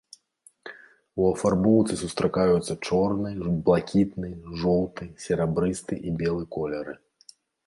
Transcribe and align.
У 1.19 1.25
афарбоўцы 1.33 1.93
сустракаюцца 2.03 2.73
чорны, 2.87 3.29
блакітны, 3.69 4.31
жоўты, 4.63 5.05
серабрысты 5.27 5.95
і 6.07 6.17
белы 6.25 6.43
колеры. 6.59 6.93